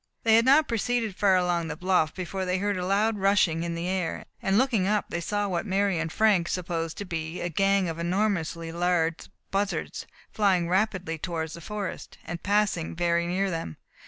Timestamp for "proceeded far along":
0.67-1.67